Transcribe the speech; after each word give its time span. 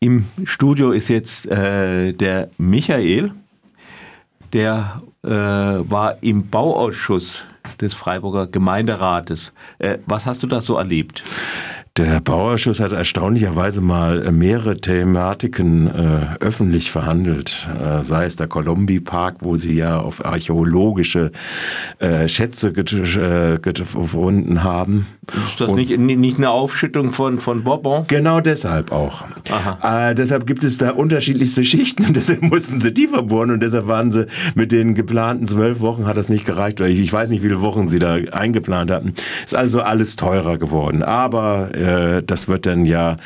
Im 0.00 0.26
Studio 0.44 0.92
ist 0.92 1.08
jetzt 1.08 1.46
äh, 1.46 2.12
der 2.12 2.50
Michael, 2.56 3.32
der 4.52 5.02
äh, 5.24 5.28
war 5.28 6.22
im 6.22 6.48
Bauausschuss 6.48 7.44
des 7.80 7.94
Freiburger 7.94 8.46
Gemeinderates. 8.46 9.52
Äh, 9.80 9.98
was 10.06 10.24
hast 10.24 10.44
du 10.44 10.46
da 10.46 10.60
so 10.60 10.76
erlebt? 10.76 11.24
Der 11.98 12.20
Bauausschuss 12.20 12.78
hat 12.78 12.92
erstaunlicherweise 12.92 13.80
mal 13.80 14.24
äh, 14.24 14.30
mehrere 14.30 14.80
Thematiken 14.80 15.88
äh, 15.88 16.36
öffentlich 16.38 16.92
verhandelt, 16.92 17.68
äh, 17.76 18.04
sei 18.04 18.24
es 18.24 18.36
der 18.36 18.46
Colombi 18.46 19.00
Park, 19.00 19.38
wo 19.40 19.56
sie 19.56 19.74
ja 19.74 19.98
auf 19.98 20.24
archäologische 20.24 21.32
äh, 21.98 22.28
Schätze 22.28 22.68
äh, 22.68 23.58
gefunden 23.58 24.62
haben. 24.62 25.08
Ist 25.44 25.60
das 25.60 25.72
nicht, 25.72 25.98
nicht 25.98 26.38
eine 26.38 26.50
Aufschüttung 26.50 27.10
von, 27.10 27.40
von 27.40 27.64
Bourbon? 27.64 28.04
Genau 28.06 28.40
deshalb 28.40 28.92
auch. 28.92 29.24
Äh, 29.82 30.14
deshalb 30.14 30.46
gibt 30.46 30.62
es 30.62 30.78
da 30.78 30.90
unterschiedlichste 30.90 31.64
Schichten 31.64 32.04
und 32.06 32.16
deshalb 32.16 32.42
mussten 32.42 32.80
sie 32.80 32.94
tiefer 32.94 33.24
bohren 33.24 33.50
und 33.50 33.60
deshalb 33.60 33.88
waren 33.88 34.12
sie 34.12 34.28
mit 34.54 34.70
den 34.70 34.94
geplanten 34.94 35.46
zwölf 35.46 35.80
Wochen 35.80 36.06
hat 36.06 36.16
das 36.16 36.28
nicht 36.28 36.44
gereicht. 36.44 36.80
Ich, 36.80 37.00
ich 37.00 37.12
weiß 37.12 37.30
nicht, 37.30 37.42
wie 37.42 37.48
viele 37.48 37.60
Wochen 37.60 37.88
sie 37.88 37.98
da 37.98 38.14
eingeplant 38.14 38.92
hatten. 38.92 39.14
Ist 39.44 39.56
also 39.56 39.80
alles 39.80 40.14
teurer 40.14 40.58
geworden. 40.58 41.02
Aber 41.02 41.70
äh, 41.88 42.22
das 42.22 42.48
wird 42.48 42.66
dann 42.66 42.84
ja, 42.84 43.16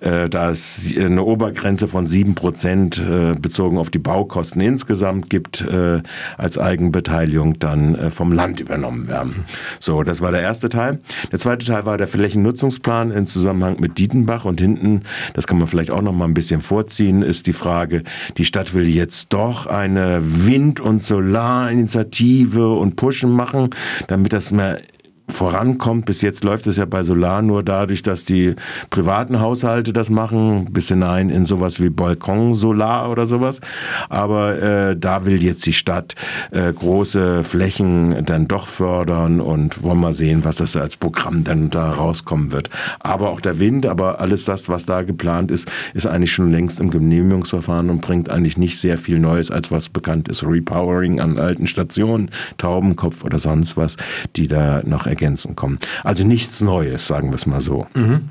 äh, 0.00 0.28
da 0.28 0.50
es 0.50 0.94
eine 0.96 1.22
Obergrenze 1.24 1.88
von 1.88 2.06
sieben 2.06 2.34
Prozent 2.34 2.98
äh, 2.98 3.34
bezogen 3.34 3.78
auf 3.78 3.90
die 3.90 3.98
Baukosten 3.98 4.60
insgesamt 4.60 5.30
gibt, 5.30 5.62
äh, 5.62 6.02
als 6.36 6.58
Eigenbeteiligung 6.58 7.58
dann 7.58 7.94
äh, 7.94 8.10
vom 8.10 8.32
Land 8.32 8.60
übernommen 8.60 9.08
werden. 9.08 9.44
So, 9.78 10.02
das 10.02 10.20
war 10.20 10.30
der 10.32 10.42
erste 10.42 10.68
Teil. 10.68 11.00
Der 11.32 11.38
zweite 11.38 11.64
Teil 11.66 11.86
war 11.86 11.96
der 11.96 12.08
Flächennutzungsplan 12.08 13.10
in 13.10 13.26
Zusammenhang 13.26 13.80
mit 13.80 13.98
Dietenbach 13.98 14.44
und 14.44 14.60
hinten, 14.60 15.02
das 15.34 15.46
kann 15.46 15.58
man 15.58 15.68
vielleicht 15.68 15.90
auch 15.90 16.02
noch 16.02 16.12
mal 16.12 16.26
ein 16.26 16.34
bisschen 16.34 16.60
vorziehen, 16.60 17.22
ist 17.22 17.46
die 17.46 17.52
Frage, 17.52 18.02
die 18.36 18.44
Stadt 18.44 18.74
will 18.74 18.88
jetzt 18.88 19.26
doch 19.30 19.66
eine 19.66 20.20
Wind- 20.22 20.80
und 20.80 21.02
Solarinitiative 21.02 22.72
und 22.72 22.96
Pushen 22.96 23.30
machen, 23.30 23.70
damit 24.08 24.32
das 24.32 24.50
mehr 24.50 24.80
vorankommt. 25.30 26.06
Bis 26.06 26.22
jetzt 26.22 26.44
läuft 26.44 26.66
es 26.66 26.76
ja 26.76 26.84
bei 26.84 27.02
Solar 27.02 27.42
nur 27.42 27.62
dadurch, 27.62 28.02
dass 28.02 28.24
die 28.24 28.54
privaten 28.90 29.40
Haushalte 29.40 29.92
das 29.92 30.10
machen, 30.10 30.66
bis 30.70 30.88
hinein 30.88 31.30
in 31.30 31.46
sowas 31.46 31.80
wie 31.80 31.88
Balkon-Solar 31.88 33.10
oder 33.10 33.26
sowas. 33.26 33.60
Aber 34.08 34.60
äh, 34.60 34.96
da 34.96 35.24
will 35.26 35.42
jetzt 35.42 35.66
die 35.66 35.72
Stadt 35.72 36.14
äh, 36.50 36.72
große 36.72 37.44
Flächen 37.44 38.24
dann 38.24 38.48
doch 38.48 38.68
fördern 38.68 39.40
und 39.40 39.82
wollen 39.82 40.00
mal 40.00 40.12
sehen, 40.12 40.44
was 40.44 40.56
das 40.56 40.76
als 40.76 40.96
Programm 40.96 41.44
dann 41.44 41.70
da 41.70 41.90
rauskommen 41.90 42.52
wird. 42.52 42.70
Aber 42.98 43.30
auch 43.30 43.40
der 43.40 43.58
Wind, 43.58 43.86
aber 43.86 44.20
alles 44.20 44.44
das, 44.44 44.68
was 44.68 44.84
da 44.84 45.02
geplant 45.02 45.50
ist, 45.50 45.70
ist 45.94 46.06
eigentlich 46.06 46.32
schon 46.32 46.50
längst 46.50 46.80
im 46.80 46.90
Genehmigungsverfahren 46.90 47.90
und 47.90 48.00
bringt 48.00 48.28
eigentlich 48.30 48.56
nicht 48.56 48.80
sehr 48.80 48.98
viel 48.98 49.18
Neues, 49.18 49.50
als 49.50 49.70
was 49.70 49.88
bekannt 49.88 50.28
ist. 50.28 50.42
Repowering 50.42 51.20
an 51.20 51.38
alten 51.38 51.66
Stationen, 51.66 52.30
Taubenkopf 52.58 53.24
oder 53.24 53.38
sonst 53.38 53.76
was, 53.76 53.96
die 54.36 54.48
da 54.48 54.82
noch 54.84 55.06
ergänzen 55.06 55.19
kommen. 55.56 55.78
Also 56.02 56.24
nichts 56.24 56.60
Neues, 56.60 57.06
sagen 57.06 57.30
wir 57.30 57.36
es 57.36 57.46
mal 57.46 57.60
so. 57.60 57.86
Mhm. 57.94 58.30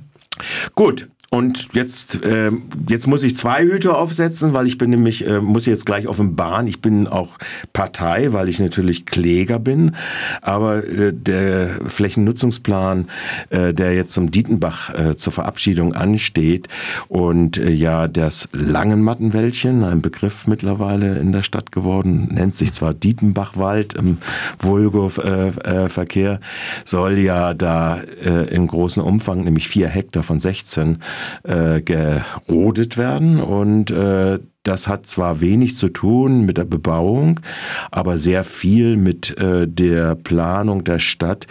Gut, 0.75 1.07
und 1.31 1.67
jetzt, 1.73 2.23
äh, 2.23 2.51
jetzt 2.87 3.05
muss 3.05 3.21
ich 3.21 3.37
zwei 3.37 3.63
Hüte 3.63 3.95
aufsetzen, 3.95 4.53
weil 4.53 4.65
ich 4.65 4.79
bin 4.79 4.89
nämlich, 4.89 5.27
äh, 5.27 5.39
muss 5.39 5.67
jetzt 5.67 5.85
gleich 5.85 6.07
offenbaren, 6.07 6.65
ich 6.65 6.81
bin 6.81 7.07
auch 7.07 7.37
Partei, 7.71 8.33
weil 8.33 8.49
ich 8.49 8.59
natürlich 8.59 9.05
Kläger 9.05 9.59
bin. 9.59 9.95
Aber 10.41 10.83
äh, 10.87 11.13
der 11.13 11.81
Flächennutzungsplan, 11.85 13.09
äh, 13.51 13.75
der 13.75 13.93
jetzt 13.93 14.13
zum 14.13 14.31
Dietenbach 14.31 14.93
äh, 14.95 15.17
zur 15.17 15.31
Verabschiedung 15.31 15.93
ansteht 15.93 16.67
und 17.09 17.57
äh, 17.57 17.69
ja 17.69 18.07
das 18.07 18.49
Langenmattenwäldchen, 18.51 19.83
ein 19.83 20.01
Begriff 20.01 20.47
mittlerweile 20.47 21.19
in 21.19 21.31
der 21.31 21.43
Stadt 21.43 21.71
geworden, 21.71 22.29
nennt 22.31 22.55
sich 22.55 22.73
zwar 22.73 22.95
Dietenbachwald 22.95 23.93
im 23.93 24.17
Vulgo-Verkehr, 24.57 26.33
äh, 26.33 26.39
soll 26.85 27.19
ja 27.19 27.53
da 27.53 27.99
äh, 27.99 28.47
in 28.53 28.65
großem 28.65 29.03
Umfang, 29.03 29.43
nämlich 29.43 29.69
vier 29.69 29.89
Hektar 29.89 30.23
von 30.23 30.39
16, 30.39 30.97
äh, 31.43 31.81
gerodet 31.81 32.97
werden. 32.97 33.39
Und 33.39 33.91
äh, 33.91 34.39
das 34.63 34.89
hat 34.89 35.07
zwar 35.07 35.39
wenig 35.39 35.77
zu 35.77 35.87
tun 35.87 36.45
mit 36.45 36.57
der 36.57 36.65
Bebauung, 36.65 37.39
aber 37.91 38.17
sehr 38.17 38.43
viel 38.43 38.97
mit 38.97 39.37
äh, 39.37 39.67
der 39.67 40.15
Planung 40.15 40.83
der 40.83 40.99
Stadt, 40.99 41.47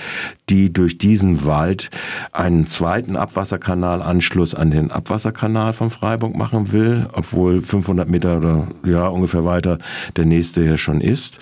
die 0.51 0.73
durch 0.73 0.99
diesen 0.99 1.47
Wald 1.47 1.91
einen 2.33 2.67
zweiten 2.67 3.17
Abwasserkanalanschluss 3.17 4.55
an 4.55 4.71
den 4.71 4.91
Abwasserkanal 4.91 5.73
von 5.73 5.91
Freiburg 5.91 6.37
machen 6.37 6.73
will, 6.73 7.07
obwohl 7.13 7.63
500 7.63 8.09
Meter 8.09 8.39
oder 8.39 8.69
ja 8.85 9.09
ungefähr 9.09 9.45
weiter 9.45 9.79
der 10.17 10.27
nächste 10.27 10.63
hier 10.63 10.79
schon 10.79 11.01
ist. 11.01 11.39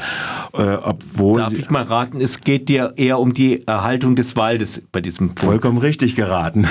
Äh, 0.53 0.63
obwohl 0.63 1.41
Darf 1.41 1.53
ich 1.53 1.71
mal 1.71 1.83
raten, 1.83 2.21
es 2.21 2.41
geht 2.41 2.69
dir 2.69 2.93
eher 2.97 3.19
um 3.19 3.35
die 3.35 3.67
Erhaltung 3.67 4.15
des 4.15 4.37
Waldes 4.37 4.83
bei 4.93 5.01
diesem 5.01 5.29
Punkt. 5.29 5.41
Vollkommen 5.41 5.79
richtig 5.79 6.15
geraten. 6.15 6.67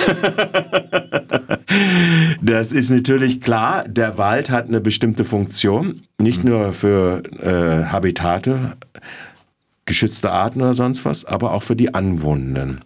das 2.41 2.71
ist 2.71 2.89
natürlich 2.89 3.41
klar, 3.41 3.83
der 3.87 4.17
Wald 4.17 4.49
hat 4.49 4.67
eine 4.67 4.81
bestimmte 4.85 5.25
Funktion, 5.25 6.03
nicht 6.17 6.45
mhm. 6.45 6.51
nur 6.51 6.73
für 6.73 7.23
äh, 7.41 7.85
Habitate, 7.85 8.77
geschützte 9.85 10.31
Arten 10.31 10.61
oder 10.61 10.73
sonst 10.73 11.03
was, 11.03 11.25
aber 11.25 11.51
auch 11.51 11.63
für 11.63 11.75
die 11.75 11.93
Anwohnenden. 11.93 12.85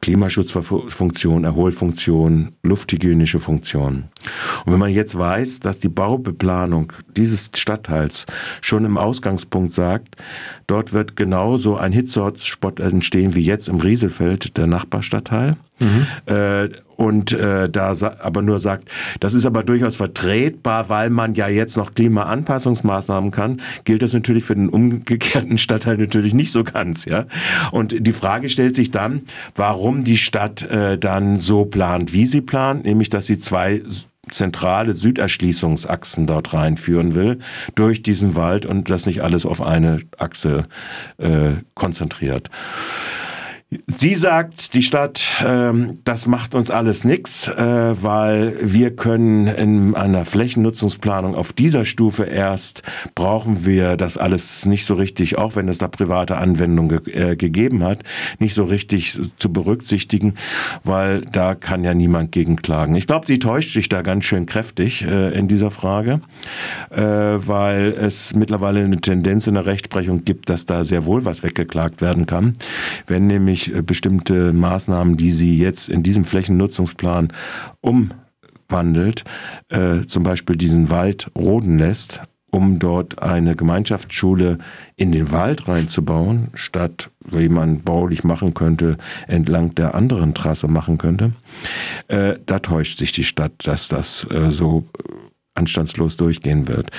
Klimaschutzfunktion, 0.00 1.42
Erholfunktion, 1.42 2.52
lufthygienische 2.62 3.40
Funktion. 3.40 4.04
Und 4.64 4.72
wenn 4.72 4.78
man 4.78 4.92
jetzt 4.92 5.18
weiß, 5.18 5.58
dass 5.58 5.80
die 5.80 5.88
Baubeplanung 5.88 6.92
dieses 7.16 7.50
Stadtteils 7.56 8.26
schon 8.60 8.84
im 8.84 8.96
Ausgangspunkt 8.96 9.74
sagt, 9.74 10.16
dort 10.68 10.92
wird 10.92 11.16
genauso 11.16 11.76
ein 11.76 11.92
Hitzehotspot 11.92 12.78
entstehen 12.78 13.34
wie 13.34 13.44
jetzt 13.44 13.68
im 13.68 13.80
Rieselfeld, 13.80 14.56
der 14.56 14.68
Nachbarstadtteil, 14.68 15.56
mhm. 15.80 16.06
äh, 16.26 16.68
und 16.98 17.30
äh, 17.32 17.70
da 17.70 17.94
aber 18.18 18.42
nur 18.42 18.58
sagt, 18.58 18.90
das 19.20 19.32
ist 19.32 19.46
aber 19.46 19.62
durchaus 19.62 19.94
vertretbar, 19.94 20.88
weil 20.88 21.10
man 21.10 21.34
ja 21.34 21.46
jetzt 21.46 21.76
noch 21.76 21.94
Klimaanpassungsmaßnahmen 21.94 23.30
kann, 23.30 23.62
gilt 23.84 24.02
das 24.02 24.12
natürlich 24.12 24.44
für 24.44 24.56
den 24.56 24.68
umgekehrten 24.68 25.58
Stadtteil 25.58 25.96
natürlich 25.96 26.34
nicht 26.34 26.50
so 26.50 26.64
ganz, 26.64 27.04
ja. 27.04 27.26
Und 27.70 27.94
die 28.04 28.12
Frage 28.12 28.48
stellt 28.48 28.74
sich 28.74 28.90
dann, 28.90 29.22
warum 29.54 30.02
die 30.02 30.16
Stadt 30.16 30.68
äh, 30.68 30.98
dann 30.98 31.36
so 31.36 31.64
plant, 31.64 32.12
wie 32.12 32.26
sie 32.26 32.40
plant, 32.40 32.84
nämlich 32.84 33.08
dass 33.08 33.26
sie 33.26 33.38
zwei 33.38 33.82
zentrale 34.30 34.94
Süderschließungsachsen 34.94 36.26
dort 36.26 36.52
reinführen 36.52 37.14
will, 37.14 37.38
durch 37.76 38.02
diesen 38.02 38.34
Wald 38.34 38.66
und 38.66 38.90
das 38.90 39.06
nicht 39.06 39.22
alles 39.22 39.46
auf 39.46 39.62
eine 39.62 40.00
Achse 40.18 40.64
äh, 41.18 41.52
konzentriert. 41.74 42.50
Sie 43.70 44.14
sagt, 44.14 44.72
die 44.72 44.80
Stadt, 44.80 45.28
ähm, 45.46 45.98
das 46.04 46.26
macht 46.26 46.54
uns 46.54 46.70
alles 46.70 47.04
nichts, 47.04 47.48
äh, 47.48 48.02
weil 48.02 48.56
wir 48.62 48.96
können 48.96 49.46
in 49.46 49.94
einer 49.94 50.24
Flächennutzungsplanung 50.24 51.34
auf 51.34 51.52
dieser 51.52 51.84
Stufe 51.84 52.24
erst 52.24 52.82
brauchen 53.14 53.66
wir 53.66 53.98
das 53.98 54.16
alles 54.16 54.64
nicht 54.64 54.86
so 54.86 54.94
richtig, 54.94 55.36
auch 55.36 55.54
wenn 55.54 55.68
es 55.68 55.76
da 55.76 55.86
private 55.86 56.38
Anwendungen 56.38 57.02
ge 57.04 57.32
äh, 57.32 57.36
gegeben 57.36 57.84
hat, 57.84 58.04
nicht 58.38 58.54
so 58.54 58.64
richtig 58.64 59.20
zu 59.38 59.52
berücksichtigen, 59.52 60.36
weil 60.82 61.20
da 61.30 61.54
kann 61.54 61.84
ja 61.84 61.92
niemand 61.92 62.32
gegen 62.32 62.56
klagen. 62.56 62.94
Ich 62.94 63.06
glaube, 63.06 63.26
sie 63.26 63.38
täuscht 63.38 63.74
sich 63.74 63.90
da 63.90 64.00
ganz 64.00 64.24
schön 64.24 64.46
kräftig 64.46 65.02
äh, 65.02 65.38
in 65.38 65.46
dieser 65.46 65.70
Frage, 65.70 66.20
weil 66.90 67.94
es 68.00 68.34
mittlerweile 68.34 68.82
eine 68.82 68.96
Tendenz 68.96 69.46
in 69.46 69.54
der 69.54 69.66
Rechtsprechung 69.66 70.24
gibt, 70.24 70.48
dass 70.48 70.64
da 70.64 70.84
sehr 70.84 71.04
wohl 71.04 71.24
was 71.24 71.42
weggeklagt 71.42 72.00
werden 72.00 72.26
kann, 72.26 72.54
wenn 73.06 73.26
nämlich 73.26 73.57
nämlich 73.58 73.74
äh, 73.74 73.82
bestimmte 73.82 74.52
Maßnahmen, 74.52 75.16
die 75.16 75.30
sie 75.30 75.58
jetzt 75.58 75.88
in 75.88 76.02
diesem 76.02 76.24
Flächennutzungsplan 76.24 77.28
umwandelt, 77.80 79.24
äh, 79.68 80.02
zum 80.06 80.22
Beispiel 80.22 80.56
diesen 80.56 80.90
Wald 80.90 81.30
roden 81.36 81.78
lässt, 81.78 82.22
um 82.50 82.78
dort 82.78 83.22
eine 83.22 83.54
Gemeinschaftsschule 83.54 84.58
in 84.96 85.12
den 85.12 85.32
Wald 85.32 85.68
reinzubauen, 85.68 86.48
statt 86.54 87.10
wie 87.30 87.50
man 87.50 87.82
baulich 87.82 88.24
machen 88.24 88.54
könnte, 88.54 88.96
entlang 89.26 89.74
der 89.74 89.94
anderen 89.94 90.32
Trasse 90.32 90.66
machen 90.66 90.96
könnte. 90.96 91.32
Äh, 92.08 92.36
da 92.46 92.58
täuscht 92.60 92.98
sich 92.98 93.12
die 93.12 93.24
Stadt, 93.24 93.52
dass 93.64 93.88
das 93.88 94.26
äh, 94.30 94.50
so 94.50 94.84
anstandslos 95.58 96.16
durchgehen 96.16 96.68
wird. 96.68 96.90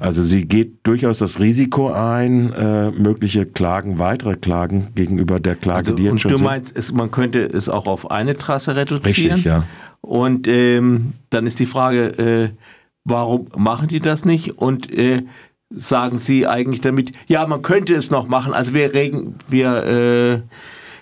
Also 0.00 0.22
sie 0.22 0.46
geht 0.46 0.86
durchaus 0.86 1.18
das 1.18 1.38
Risiko 1.38 1.92
ein, 1.92 2.52
äh, 2.52 2.90
mögliche 2.90 3.46
Klagen, 3.46 3.98
weitere 3.98 4.34
Klagen 4.34 4.88
gegenüber 4.94 5.38
der 5.38 5.54
Klage, 5.54 5.90
also, 5.90 5.92
die 5.92 6.04
jetzt 6.04 6.20
schon 6.20 6.32
du 6.32 6.38
meinst, 6.38 6.76
es, 6.76 6.92
man 6.92 7.10
könnte 7.10 7.44
es 7.44 7.68
auch 7.68 7.86
auf 7.86 8.10
eine 8.10 8.36
Trasse 8.36 8.74
reduzieren? 8.74 9.34
Richtig, 9.34 9.44
ja. 9.44 9.64
Und 10.00 10.48
ähm, 10.48 11.12
dann 11.30 11.46
ist 11.46 11.58
die 11.58 11.66
Frage, 11.66 12.06
äh, 12.18 12.48
warum 13.04 13.48
machen 13.56 13.88
die 13.88 14.00
das 14.00 14.24
nicht? 14.24 14.58
Und 14.58 14.92
äh, 14.92 15.22
sagen 15.70 16.18
sie 16.18 16.46
eigentlich 16.46 16.80
damit, 16.80 17.12
ja, 17.26 17.46
man 17.46 17.62
könnte 17.62 17.94
es 17.94 18.10
noch 18.10 18.28
machen. 18.28 18.52
Also 18.52 18.72
wir 18.72 18.94
regen, 18.94 19.34
wir 19.48 19.84
äh, 19.84 20.40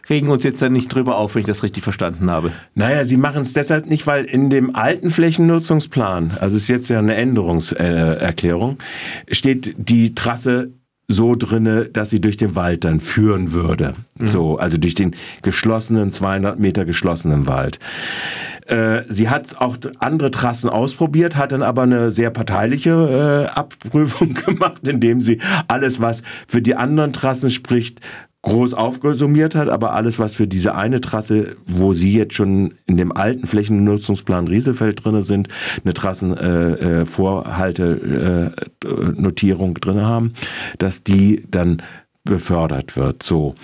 regen 0.08 0.28
uns 0.28 0.44
jetzt 0.44 0.60
dann 0.62 0.72
nicht 0.72 0.88
drüber 0.88 1.16
auf, 1.16 1.34
wenn 1.34 1.40
ich 1.40 1.46
das 1.46 1.62
richtig 1.62 1.82
verstanden 1.82 2.30
habe. 2.30 2.52
Naja, 2.74 3.04
sie 3.04 3.16
machen 3.16 3.42
es 3.42 3.52
deshalb 3.52 3.86
nicht, 3.88 4.06
weil 4.06 4.24
in 4.24 4.50
dem 4.50 4.74
alten 4.74 5.10
Flächennutzungsplan, 5.10 6.32
also 6.40 6.56
ist 6.56 6.68
jetzt 6.68 6.88
ja 6.88 6.98
eine 6.98 7.14
Änderungserklärung, 7.14 8.78
steht 9.30 9.74
die 9.78 10.14
Trasse 10.14 10.70
so 11.06 11.34
drinne, 11.34 11.86
dass 11.86 12.10
sie 12.10 12.20
durch 12.20 12.36
den 12.36 12.54
Wald 12.54 12.84
dann 12.84 13.00
führen 13.00 13.52
würde. 13.52 13.94
Mhm. 14.18 14.26
So, 14.26 14.56
also 14.56 14.78
durch 14.78 14.94
den 14.94 15.14
geschlossenen, 15.42 16.12
200 16.12 16.58
Meter 16.58 16.84
geschlossenen 16.84 17.46
Wald. 17.46 17.78
Äh, 18.66 19.02
sie 19.08 19.28
hat 19.28 19.56
auch 19.58 19.76
andere 19.98 20.30
Trassen 20.30 20.70
ausprobiert, 20.70 21.36
hat 21.36 21.52
dann 21.52 21.62
aber 21.62 21.82
eine 21.82 22.10
sehr 22.10 22.30
parteiliche 22.30 23.48
äh, 23.50 23.54
Abprüfung 23.54 24.34
gemacht, 24.46 24.88
indem 24.88 25.20
sie 25.20 25.40
alles, 25.68 26.00
was 26.00 26.22
für 26.48 26.62
die 26.62 26.74
anderen 26.74 27.12
Trassen 27.12 27.50
spricht, 27.50 28.00
groß 28.44 28.74
aufgesummiert 28.74 29.54
hat, 29.54 29.70
aber 29.70 29.94
alles, 29.94 30.18
was 30.18 30.34
für 30.34 30.46
diese 30.46 30.74
eine 30.74 31.00
Trasse, 31.00 31.56
wo 31.66 31.94
Sie 31.94 32.12
jetzt 32.14 32.34
schon 32.34 32.74
in 32.86 32.98
dem 32.98 33.10
alten 33.10 33.46
Flächennutzungsplan 33.46 34.48
Rieselfeld 34.48 35.02
drinne 35.04 35.22
sind, 35.22 35.48
eine 35.82 35.94
Trassenvorhalte 35.94 38.52
äh, 38.84 38.86
äh, 38.86 39.12
Notierung 39.16 39.72
drin 39.74 40.02
haben, 40.02 40.34
dass 40.78 41.02
die 41.02 41.44
dann 41.50 41.82
befördert 42.24 42.96
wird. 42.96 43.22
So. 43.22 43.54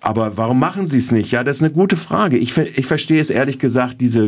Aber 0.00 0.36
warum 0.36 0.60
machen 0.60 0.86
sie 0.86 0.98
es 0.98 1.10
nicht? 1.10 1.32
Ja, 1.32 1.42
das 1.42 1.56
ist 1.56 1.62
eine 1.62 1.72
gute 1.72 1.96
Frage. 1.96 2.38
Ich, 2.38 2.56
ich 2.56 2.86
verstehe 2.86 3.20
es 3.20 3.28
ehrlich 3.28 3.58
gesagt, 3.58 4.00
diese 4.00 4.26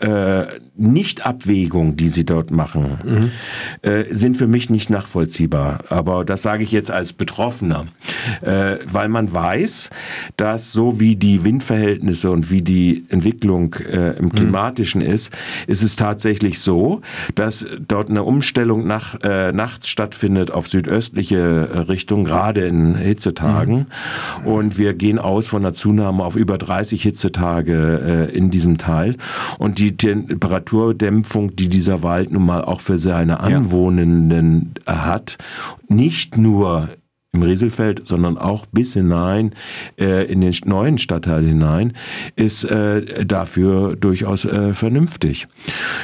äh, 0.00 0.06
äh, 0.06 0.60
Nichtabwägung, 0.76 1.96
die 1.96 2.08
sie 2.08 2.26
dort 2.26 2.50
machen, 2.50 2.98
mhm. 3.02 3.30
äh, 3.80 4.04
sind 4.14 4.36
für 4.36 4.46
mich 4.46 4.68
nicht 4.68 4.90
nachvollziehbar. 4.90 5.84
Aber 5.88 6.26
das 6.26 6.42
sage 6.42 6.64
ich 6.64 6.70
jetzt 6.70 6.90
als 6.90 7.14
Betroffener. 7.14 7.86
Äh, 8.42 8.76
weil 8.84 9.08
man 9.08 9.32
weiß, 9.32 9.88
dass 10.36 10.72
so 10.72 11.00
wie 11.00 11.16
die 11.16 11.44
Windverhältnisse 11.44 12.30
und 12.30 12.50
wie 12.50 12.60
die 12.60 13.06
Entwicklung 13.08 13.74
äh, 13.74 14.18
im 14.18 14.26
mhm. 14.26 14.32
Klimatischen 14.32 15.00
mhm. 15.00 15.10
ist, 15.10 15.32
ist 15.66 15.82
es 15.82 15.96
tatsächlich 15.96 16.60
so, 16.60 17.00
dass 17.34 17.64
dort 17.88 18.10
eine 18.10 18.22
Umstellung 18.22 18.86
nach, 18.86 19.18
äh, 19.22 19.52
nachts 19.52 19.88
stattfindet 19.88 20.50
auf 20.50 20.68
südöstliche 20.68 21.88
Richtung, 21.88 22.24
gerade 22.24 22.66
in 22.66 22.81
Hitzetagen. 22.94 23.86
Mhm. 24.42 24.46
Und 24.46 24.78
wir 24.78 24.94
gehen 24.94 25.18
aus 25.18 25.46
von 25.46 25.64
einer 25.64 25.74
Zunahme 25.74 26.24
auf 26.24 26.36
über 26.36 26.58
30 26.58 27.02
Hitzetage 27.02 28.28
äh, 28.30 28.36
in 28.36 28.50
diesem 28.50 28.78
Teil. 28.78 29.16
Und 29.58 29.78
die 29.78 29.96
Temperaturdämpfung, 29.96 31.56
die 31.56 31.68
dieser 31.68 32.02
Wald 32.02 32.32
nun 32.32 32.46
mal 32.46 32.64
auch 32.64 32.80
für 32.80 32.98
seine 32.98 33.40
Anwohnenden 33.40 34.74
ja. 34.86 35.06
hat, 35.06 35.38
nicht 35.88 36.36
nur 36.36 36.88
im 37.34 37.42
Rieselfeld, 37.42 38.06
sondern 38.06 38.36
auch 38.36 38.66
bis 38.66 38.92
hinein 38.92 39.54
äh, 39.98 40.30
in 40.30 40.42
den 40.42 40.54
neuen 40.66 40.98
Stadtteil 40.98 41.42
hinein, 41.42 41.94
ist 42.36 42.62
äh, 42.64 43.24
dafür 43.24 43.96
durchaus 43.96 44.44
äh, 44.44 44.74
vernünftig. 44.74 45.48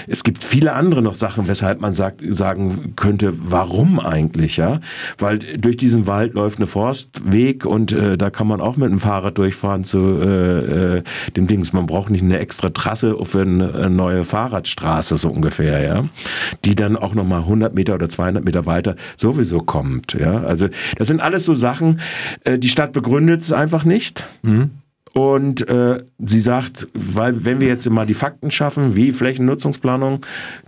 Es 0.07 0.25
gibt 0.25 0.43
viele 0.43 0.73
andere 0.73 1.03
noch 1.03 1.15
Sachen, 1.15 1.47
weshalb 1.47 1.83
man 1.83 1.93
sagt, 1.93 2.23
sagen 2.27 2.95
könnte, 2.97 3.35
warum 3.37 4.01
eigentlich, 4.01 4.57
ja? 4.57 4.81
Weil 5.19 5.39
durch 5.39 5.77
diesen 5.77 6.07
Wald 6.07 6.33
läuft 6.33 6.61
eine 6.61 6.67
Forstweg 6.67 7.67
und 7.67 7.93
äh, 7.93 8.17
da 8.17 8.31
kann 8.31 8.47
man 8.47 8.63
auch 8.63 8.79
mit 8.79 8.91
dem 8.91 8.99
Fahrrad 8.99 9.37
durchfahren 9.37 9.85
zu 9.85 9.99
äh, 9.99 10.97
äh, 10.97 11.03
dem 11.37 11.47
Dings. 11.47 11.75
Man 11.75 11.87
braucht 11.87 12.09
nicht 12.09 12.23
eine 12.23 12.39
extra 12.39 12.71
Trasse 12.71 13.15
für 13.25 13.43
eine 13.43 13.91
neue 13.91 14.25
Fahrradstraße 14.25 15.19
so 15.19 15.29
ungefähr, 15.29 15.83
ja? 15.83 16.05
Die 16.65 16.75
dann 16.75 16.97
auch 16.97 17.15
nochmal 17.15 17.41
100 17.41 17.75
Meter 17.75 17.97
oder 17.97 18.09
200 18.09 18.43
Meter 18.43 18.65
weiter 18.65 18.97
sowieso 19.19 19.59
kommt, 19.59 20.15
ja? 20.15 20.41
Also 20.45 20.69
das 20.97 21.09
sind 21.09 21.18
sind 21.19 21.25
alles 21.25 21.44
so 21.44 21.55
Sachen, 21.55 22.00
äh, 22.44 22.59
die 22.59 22.69
Stadt 22.69 22.93
begründet 22.93 23.43
es 23.43 23.53
einfach 23.53 23.85
nicht. 23.85 24.25
Mhm. 24.43 24.70
Und 25.12 25.69
äh, 25.69 26.05
sie 26.19 26.41
sagt, 26.41 26.87
weil 26.94 27.44
wenn 27.44 27.61
wir 27.61 27.67
jetzt 27.67 27.88
mal 27.91 28.06
die 28.06 28.15
Fakten 28.15 28.50
schaffen, 28.53 28.94
wie 28.94 29.12
Flächennutzungsplanung, 29.12 30.25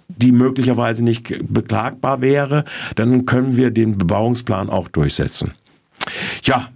die 0.08 0.32
möglicherweise 0.32 1.04
nicht 1.04 1.32
beklagbar 1.46 2.20
wäre, 2.20 2.64
dann 2.96 3.26
können 3.26 3.56
wir 3.56 3.70
den 3.70 3.96
Bebauungsplan 3.96 4.68
auch 4.68 4.88
durchsetzen. 4.88 5.52
Ja, 6.42 6.68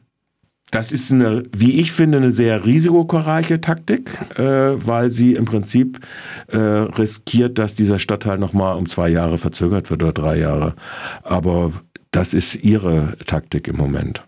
das 0.70 0.92
ist 0.92 1.10
eine, 1.10 1.44
wie 1.56 1.80
ich 1.80 1.90
finde, 1.90 2.18
eine 2.18 2.30
sehr 2.30 2.64
risikoreiche 2.64 3.60
Taktik, 3.60 4.10
äh, 4.36 4.42
weil 4.42 5.10
sie 5.10 5.32
im 5.32 5.46
Prinzip 5.46 6.00
äh, 6.48 6.58
riskiert, 6.58 7.58
dass 7.58 7.74
dieser 7.74 7.98
Stadtteil 7.98 8.38
nochmal 8.38 8.76
um 8.76 8.88
zwei 8.88 9.08
Jahre 9.08 9.38
verzögert 9.38 9.90
wird 9.90 10.02
oder 10.02 10.12
drei 10.12 10.38
Jahre. 10.38 10.74
Aber 11.22 11.72
das 12.14 12.32
ist 12.32 12.54
ihre 12.54 13.16
Taktik 13.26 13.66
im 13.66 13.76
Moment. 13.76 14.22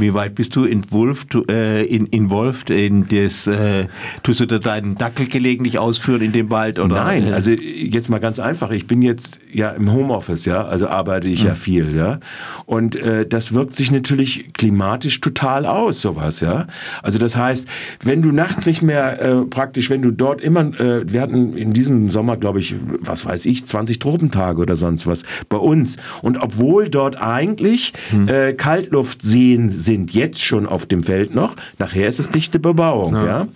Wie 0.00 0.14
weit 0.14 0.34
bist 0.34 0.56
du 0.56 0.64
involved, 0.64 1.36
äh, 1.48 1.84
in, 1.84 2.06
involved 2.06 2.70
in 2.70 3.06
das, 3.08 3.46
äh, 3.46 3.86
tust 4.22 4.40
du 4.40 4.46
da 4.46 4.58
deinen 4.58 4.96
Dackel 4.96 5.26
gelegentlich 5.26 5.78
ausführen 5.78 6.22
in 6.22 6.32
dem 6.32 6.50
Wald? 6.50 6.78
Oder? 6.78 7.04
Nein, 7.04 7.28
äh? 7.28 7.32
also 7.32 7.50
jetzt 7.50 8.08
mal 8.08 8.18
ganz 8.18 8.38
einfach. 8.38 8.70
Ich 8.70 8.86
bin 8.86 9.02
jetzt 9.02 9.38
ja 9.52 9.70
im 9.70 9.92
Homeoffice, 9.92 10.44
ja, 10.44 10.64
also 10.64 10.88
arbeite 10.88 11.28
ich 11.28 11.42
mhm. 11.42 11.48
ja 11.48 11.54
viel, 11.54 11.96
ja. 11.96 12.20
Und 12.66 12.96
äh, 12.96 13.26
das 13.26 13.52
wirkt 13.52 13.76
sich 13.76 13.90
natürlich 13.90 14.52
klimatisch 14.52 15.20
total 15.20 15.66
aus, 15.66 16.00
sowas, 16.00 16.40
ja. 16.40 16.66
Also 17.02 17.18
das 17.18 17.36
heißt, 17.36 17.68
wenn 18.02 18.22
du 18.22 18.32
nachts 18.32 18.66
nicht 18.66 18.82
mehr 18.82 19.20
äh, 19.20 19.44
praktisch, 19.46 19.90
wenn 19.90 20.02
du 20.02 20.10
dort 20.10 20.40
immer, 20.40 20.60
äh, 20.80 21.10
wir 21.10 21.20
hatten 21.20 21.56
in 21.56 21.72
diesem 21.72 22.08
Sommer, 22.08 22.36
glaube 22.36 22.60
ich, 22.60 22.74
was 23.00 23.24
weiß 23.24 23.46
ich, 23.46 23.66
20 23.66 23.98
Tropentage 23.98 24.60
oder 24.60 24.76
sonst 24.76 25.06
was 25.06 25.24
bei 25.48 25.56
uns. 25.56 25.96
Und 26.22 26.38
obwohl 26.38 26.88
dort 26.88 27.20
eigentlich 27.20 27.92
mhm. 28.12 28.28
äh, 28.28 28.52
Kaltluftseen 28.52 29.70
sind, 29.70 29.89
sind 29.90 30.12
jetzt 30.14 30.40
schon 30.40 30.66
auf 30.66 30.86
dem 30.86 31.02
Feld 31.02 31.34
noch. 31.34 31.56
Nachher 31.78 32.06
ist 32.06 32.20
es 32.20 32.30
dichte 32.30 32.60
Bebauung, 32.60 33.12
ja. 33.14 33.26
ja? 33.26 33.48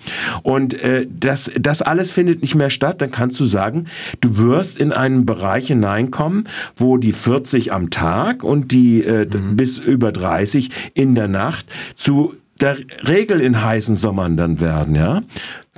Und 0.42 0.74
äh, 0.82 1.06
das, 1.08 1.48
das 1.56 1.80
alles 1.80 2.10
findet 2.10 2.42
nicht 2.42 2.56
mehr 2.56 2.70
statt. 2.70 3.00
Dann 3.00 3.12
kannst 3.12 3.38
du 3.38 3.46
sagen, 3.46 3.86
du 4.20 4.36
wirst 4.36 4.80
in 4.80 4.90
einen 4.90 5.26
Bereich 5.26 5.68
hineinkommen, 5.68 6.48
wo 6.76 6.98
die 6.98 7.12
40 7.12 7.72
am 7.72 7.90
Tag 7.90 8.42
und 8.42 8.72
die 8.72 9.04
äh, 9.04 9.26
mhm. 9.26 9.56
bis 9.56 9.78
über 9.78 10.10
30 10.10 10.70
in 10.94 11.14
der 11.14 11.28
Nacht 11.28 11.66
zu 11.94 12.34
der 12.60 12.78
Regel 13.06 13.40
in 13.40 13.62
heißen 13.62 13.94
Sommern 13.94 14.36
dann 14.36 14.58
werden, 14.58 14.96
ja. 14.96 15.22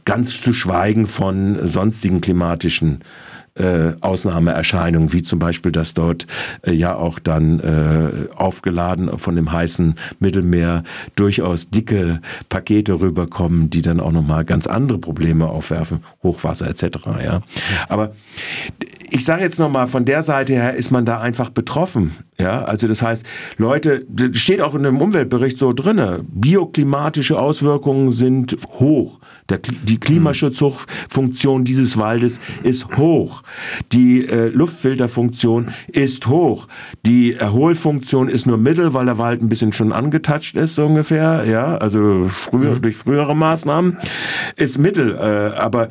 Ganz 0.06 0.40
zu 0.40 0.54
schweigen 0.54 1.06
von 1.06 1.68
sonstigen 1.68 2.22
klimatischen 2.22 3.00
äh, 3.02 3.04
Ausnahmeerscheinungen, 4.00 5.12
wie 5.12 5.22
zum 5.22 5.38
Beispiel, 5.38 5.72
dass 5.72 5.94
dort 5.94 6.26
äh, 6.62 6.72
ja 6.72 6.94
auch 6.94 7.18
dann 7.18 7.60
äh, 7.60 8.34
aufgeladen 8.34 9.18
von 9.18 9.36
dem 9.36 9.52
heißen 9.52 9.94
Mittelmeer 10.18 10.84
durchaus 11.14 11.70
dicke 11.70 12.20
Pakete 12.48 13.00
rüberkommen, 13.00 13.70
die 13.70 13.82
dann 13.82 14.00
auch 14.00 14.12
nochmal 14.12 14.44
ganz 14.44 14.66
andere 14.66 14.98
Probleme 14.98 15.48
aufwerfen, 15.48 16.00
Hochwasser 16.22 16.68
etc. 16.68 16.98
Ja. 17.24 17.40
Aber 17.88 18.12
ich 19.10 19.24
sage 19.24 19.42
jetzt 19.42 19.58
nochmal, 19.58 19.86
von 19.86 20.04
der 20.04 20.22
Seite 20.22 20.52
her 20.52 20.74
ist 20.74 20.90
man 20.90 21.04
da 21.04 21.20
einfach 21.20 21.50
betroffen. 21.50 22.12
Ja, 22.38 22.64
also 22.64 22.86
das 22.86 23.02
heißt, 23.02 23.24
Leute, 23.56 24.06
steht 24.32 24.60
auch 24.60 24.74
in 24.74 24.82
dem 24.82 25.00
Umweltbericht 25.00 25.58
so 25.58 25.72
drinne, 25.72 26.24
bioklimatische 26.28 27.38
Auswirkungen 27.38 28.10
sind 28.12 28.56
hoch. 28.78 29.18
Der, 29.48 29.58
die 29.58 29.98
Klimaschutzfunktion 29.98 31.64
dieses 31.64 31.96
Waldes 31.96 32.40
ist 32.62 32.96
hoch. 32.96 33.42
Die 33.92 34.26
äh, 34.26 34.48
Luftfilterfunktion 34.48 35.72
ist 35.86 36.26
hoch. 36.26 36.66
Die 37.04 37.34
Erholfunktion 37.34 38.28
ist 38.28 38.46
nur 38.46 38.58
mittel, 38.58 38.92
weil 38.94 39.06
der 39.06 39.18
Wald 39.18 39.42
ein 39.42 39.48
bisschen 39.48 39.72
schon 39.72 39.92
angetatscht 39.92 40.56
ist, 40.56 40.74
so 40.74 40.86
ungefähr. 40.86 41.44
Ja, 41.46 41.76
also 41.76 42.26
früher, 42.28 42.76
mhm. 42.76 42.82
durch 42.82 42.96
frühere 42.96 43.36
Maßnahmen 43.36 43.98
ist 44.56 44.78
mittel. 44.78 45.14
Äh, 45.14 45.56
aber 45.56 45.88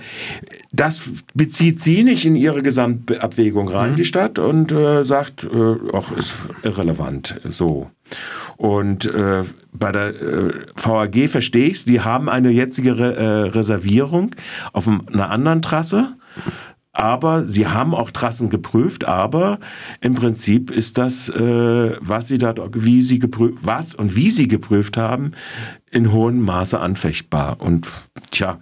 das 0.72 1.10
bezieht 1.34 1.82
sie 1.82 2.04
nicht 2.04 2.26
in 2.26 2.36
ihre 2.36 2.62
Gesamtabwägung 2.62 3.70
rein, 3.70 3.92
mhm. 3.92 3.96
die 3.96 4.06
Stadt, 4.06 4.40
und 4.40 4.72
äh, 4.72 5.04
sagt, 5.04 5.44
äh, 5.46 5.76
ach, 5.94 6.12
ist 6.12 6.36
irrelevant. 6.64 7.40
So. 7.50 7.90
Und 8.58 9.06
äh, 9.06 9.44
bei 9.74 9.92
der 9.92 10.22
äh, 10.22 10.54
VAG 10.76 11.30
verstehe 11.30 11.68
ich 11.68 11.78
es, 11.78 11.86
die 11.86 12.02
haben 12.02 12.30
eine 12.30 12.52
jetzige 12.52 12.98
Re 12.98 13.16
äh, 13.16 13.50
Reservierung 13.50 14.32
auf 14.74 14.88
einer 14.88 15.30
anderen 15.30 15.62
Trasse. 15.62 16.16
Aber 16.94 17.46
sie 17.46 17.68
haben 17.68 17.94
auch 17.94 18.10
Trassen 18.10 18.50
geprüft, 18.50 19.04
aber 19.04 19.60
im 20.00 20.16
Prinzip 20.16 20.72
ist 20.72 20.98
das, 20.98 21.28
äh, 21.28 21.98
was 22.00 22.30
sie 22.30 22.38
da, 22.38 22.56
wie 22.72 23.02
sie 23.02 23.20
geprüft, 23.20 23.58
was 23.64 23.96
und 23.96 24.16
wie 24.16 24.30
sie 24.30 24.48
geprüft 24.48 24.96
haben, 24.96 25.34
in 25.92 26.14
hohem 26.14 26.40
Maße 26.40 26.80
anfechtbar. 26.80 27.60
Und 27.60 27.90
tja, 28.32 28.60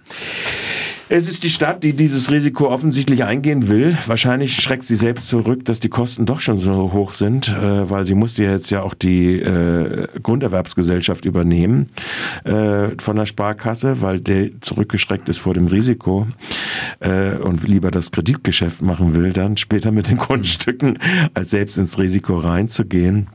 es 1.08 1.28
ist 1.28 1.44
die 1.44 1.50
Stadt, 1.50 1.84
die 1.84 1.92
dieses 1.92 2.30
Risiko 2.30 2.68
offensichtlich 2.68 3.24
eingehen 3.24 3.68
will. 3.68 3.96
Wahrscheinlich 4.06 4.56
schreckt 4.56 4.84
sie 4.84 4.96
selbst 4.96 5.28
zurück, 5.28 5.64
dass 5.64 5.80
die 5.80 5.88
Kosten 5.88 6.26
doch 6.26 6.40
schon 6.40 6.60
so 6.60 6.92
hoch 6.92 7.12
sind, 7.12 7.48
äh, 7.48 7.88
weil 7.90 8.04
sie 8.04 8.14
musste 8.14 8.44
jetzt 8.44 8.70
ja 8.70 8.82
auch 8.82 8.94
die 8.94 9.40
äh, 9.40 10.08
Grunderwerbsgesellschaft 10.22 11.24
übernehmen 11.24 11.90
äh, 12.44 12.90
von 12.98 13.16
der 13.16 13.26
Sparkasse, 13.26 14.00
weil 14.00 14.20
der 14.20 14.60
zurückgeschreckt 14.60 15.28
ist 15.28 15.38
vor 15.38 15.54
dem 15.54 15.66
Risiko 15.66 16.26
äh, 17.00 17.36
und 17.36 17.66
lieber 17.66 17.90
das 17.90 18.10
Kreditgeschäft 18.10 18.82
machen 18.82 19.14
will, 19.14 19.32
dann 19.32 19.56
später 19.56 19.92
mit 19.92 20.08
den 20.08 20.16
Grundstücken, 20.24 20.98
als 21.34 21.50
selbst 21.50 21.78
ins 21.78 21.98
Risiko 21.98 22.38
reinzugehen. 22.38 23.28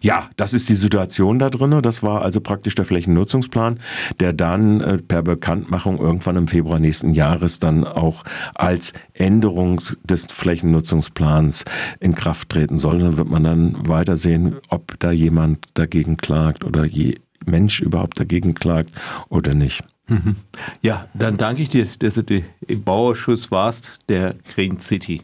Ja, 0.00 0.30
das 0.36 0.52
ist 0.52 0.68
die 0.68 0.74
Situation 0.74 1.38
da 1.38 1.50
drin. 1.50 1.80
Das 1.82 2.02
war 2.02 2.22
also 2.22 2.40
praktisch 2.40 2.74
der 2.74 2.84
Flächennutzungsplan, 2.84 3.80
der 4.20 4.32
dann 4.32 4.80
äh, 4.80 4.98
per 4.98 5.22
Bekanntmachung 5.22 5.98
irgendwann 5.98 6.36
im 6.36 6.48
Februar 6.48 6.78
nächsten 6.78 7.14
Jahres 7.14 7.58
dann 7.58 7.84
auch 7.84 8.24
als 8.54 8.92
Änderung 9.14 9.80
des 10.04 10.26
Flächennutzungsplans 10.26 11.64
in 12.00 12.14
Kraft 12.14 12.50
treten 12.50 12.78
soll. 12.78 12.98
Dann 12.98 13.16
wird 13.16 13.28
man 13.28 13.44
dann 13.44 13.88
weiter 13.88 14.16
sehen, 14.16 14.56
ob 14.68 14.98
da 15.00 15.10
jemand 15.10 15.66
dagegen 15.74 16.16
klagt 16.16 16.64
oder 16.64 16.84
je 16.84 17.18
Mensch 17.46 17.80
überhaupt 17.80 18.18
dagegen 18.18 18.54
klagt 18.54 18.92
oder 19.28 19.54
nicht. 19.54 19.84
Mhm. 20.06 20.36
Ja, 20.82 21.08
dann 21.14 21.36
danke 21.36 21.62
ich 21.62 21.70
dir, 21.70 21.86
dass 21.98 22.14
du 22.14 22.42
im 22.66 22.82
Bauausschuss 22.82 23.50
warst, 23.50 23.98
der 24.08 24.34
Green 24.54 24.78
City. 24.80 25.22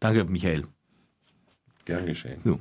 Danke, 0.00 0.24
Michael. 0.24 0.64
Gern 1.84 2.06
geschehen. 2.06 2.40
So. 2.44 2.60